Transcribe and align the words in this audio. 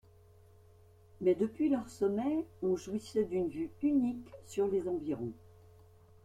Mais 1.19 1.35
depuis 1.35 1.69
leur 1.69 1.87
sommet, 1.87 2.47
on 2.63 2.75
jouissait 2.75 3.23
d'une 3.25 3.49
vue 3.49 3.69
unique 3.83 4.31
sur 4.47 4.67
les 4.67 4.87
environs. 4.87 5.33